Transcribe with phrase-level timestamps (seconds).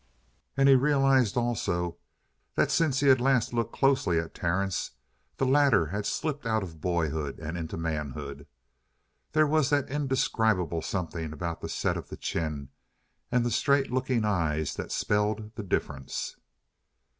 [0.57, 1.97] And he realized also
[2.55, 4.93] that since he had last looked closely at Terence
[5.37, 8.47] the latter had slipped out of boyhood and into manhood.
[9.33, 12.69] There was that indescribable something about the set of the chin
[13.31, 16.35] and the straight looking eyes that spelled the difference.